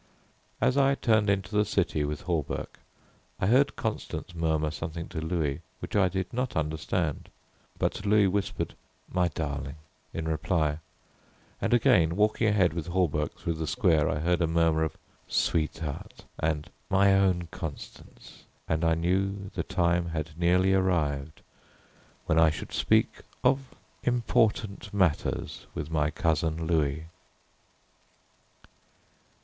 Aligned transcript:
As 0.59 0.77
I 0.77 0.95
turned 0.95 1.29
into 1.29 1.55
the 1.55 1.63
city 1.63 2.03
with 2.03 2.21
Hawberk 2.21 2.79
I 3.39 3.45
heard 3.45 3.75
Constance 3.75 4.33
murmur 4.33 4.71
something 4.71 5.07
to 5.09 5.21
Louis 5.21 5.61
which 5.79 5.95
I 5.95 6.09
did 6.09 6.33
not 6.33 6.55
understand; 6.55 7.29
but 7.77 8.03
Louis 8.03 8.25
whispered 8.25 8.73
"My 9.07 9.27
darling," 9.27 9.75
in 10.11 10.27
reply; 10.27 10.79
and 11.61 11.71
again, 11.71 12.15
walking 12.15 12.47
ahead 12.47 12.73
with 12.73 12.87
Hawberk 12.87 13.35
through 13.37 13.53
the 13.53 13.67
square 13.67 14.09
I 14.09 14.17
heard 14.17 14.41
a 14.41 14.47
murmur 14.47 14.83
of 14.83 14.97
"sweetheart," 15.27 16.25
and 16.39 16.71
"my 16.89 17.13
own 17.13 17.47
Constance," 17.51 18.45
and 18.67 18.83
I 18.83 18.95
knew 18.95 19.51
the 19.53 19.61
time 19.61 20.07
had 20.09 20.31
nearly 20.35 20.73
arrived 20.73 21.43
when 22.25 22.39
I 22.39 22.49
should 22.49 22.73
speak 22.73 23.19
of 23.43 23.59
important 24.01 24.91
matters 24.95 25.67
with 25.75 25.91
my 25.91 26.09
cousin 26.09 26.65
Louis. 26.65 27.05